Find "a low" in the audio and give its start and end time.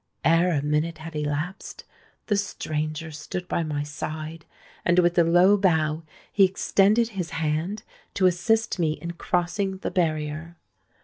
5.19-5.57